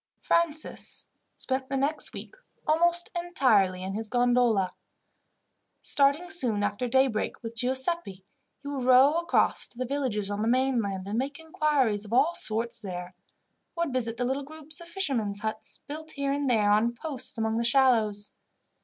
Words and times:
Francis 0.19 1.05
spent 1.35 1.69
the 1.69 1.77
next 1.77 2.11
week 2.11 2.33
almost 2.65 3.11
entirely 3.15 3.83
in 3.83 3.93
his 3.93 4.09
gondola. 4.09 4.71
Starting 5.79 6.27
soon 6.27 6.63
after 6.63 6.87
daybreak 6.87 7.43
with 7.43 7.53
Giuseppi, 7.55 8.25
he 8.63 8.67
would 8.69 8.83
row 8.85 9.19
across 9.19 9.67
to 9.67 9.77
the 9.77 9.85
villages 9.85 10.31
on 10.31 10.41
the 10.41 10.47
mainland, 10.47 11.07
and 11.07 11.19
make 11.19 11.37
inquiries 11.39 12.03
of 12.03 12.13
all 12.13 12.33
sorts 12.33 12.79
there; 12.81 13.13
or 13.75 13.85
would 13.85 13.93
visit 13.93 14.17
the 14.17 14.25
little 14.25 14.41
groups 14.41 14.81
of 14.81 14.87
fishermen's 14.89 15.41
huts, 15.41 15.83
built 15.85 16.09
here 16.09 16.31
and 16.33 16.49
there 16.49 16.71
on 16.71 16.95
posts 16.95 17.37
among 17.37 17.59
the 17.59 17.63
shallows. 17.63 18.31